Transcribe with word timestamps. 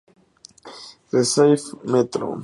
Recife 1.13 1.77
Metro. 1.93 2.27